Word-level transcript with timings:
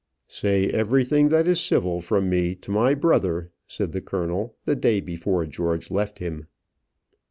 "Say 0.25 0.67
everything 0.67 1.29
that 1.29 1.45
is 1.45 1.61
civil 1.61 1.99
from 2.01 2.27
me 2.27 2.55
to 2.55 2.71
my 2.71 2.95
brother," 2.95 3.51
said 3.67 3.91
the 3.91 4.01
colonel, 4.01 4.55
the 4.65 4.75
day 4.75 4.99
before 4.99 5.45
George 5.45 5.91
left 5.91 6.17
him. 6.17 6.47